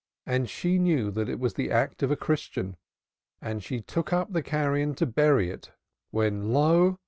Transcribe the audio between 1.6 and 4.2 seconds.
act of a Christian and she took